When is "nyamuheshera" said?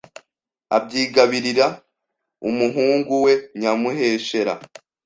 3.59-4.53